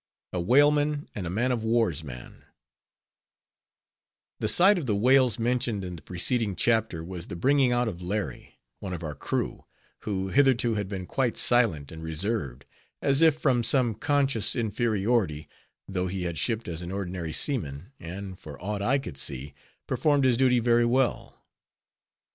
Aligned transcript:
A 0.33 0.41
WHALEMAN 0.41 1.09
AND 1.13 1.27
A 1.27 1.29
MAN 1.29 1.51
OF 1.51 1.63
WAR'S 1.63 2.03
MAN 2.03 2.41
The 4.39 4.47
sight 4.47 4.79
of 4.79 4.87
the 4.87 4.95
whales 4.95 5.37
mentioned 5.37 5.85
in 5.85 5.95
the 5.95 6.01
preceding 6.01 6.55
chapter 6.55 7.03
was 7.03 7.27
the 7.27 7.35
bringing 7.35 7.71
out 7.71 7.87
of 7.87 8.01
Larry, 8.01 8.55
one 8.79 8.93
of 8.93 9.03
our 9.03 9.13
crew, 9.13 9.63
who 9.99 10.29
hitherto 10.29 10.73
had 10.73 10.87
been 10.87 11.05
quite 11.05 11.37
silent 11.37 11.91
and 11.91 12.01
reserved, 12.01 12.65
as 12.99 13.21
if 13.21 13.35
from 13.37 13.63
some 13.63 13.93
conscious 13.93 14.55
inferiority, 14.55 15.47
though 15.87 16.07
he 16.07 16.23
had 16.23 16.39
shipped 16.39 16.67
as 16.67 16.81
an 16.81 16.91
ordinary 16.91 17.31
seaman, 17.31 17.85
and, 17.99 18.39
for 18.39 18.59
aught 18.59 18.81
I 18.81 18.97
could 18.97 19.19
see, 19.19 19.53
performed 19.85 20.23
his 20.23 20.35
duty 20.35 20.57
very 20.57 20.81
well. 20.83 21.43